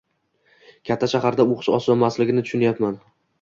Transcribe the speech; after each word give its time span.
Katta 0.89 1.09
shaharda 1.11 1.45
o‘qish 1.51 1.69
osonmasligini 1.81 2.47
tushunyapman. 2.49 2.99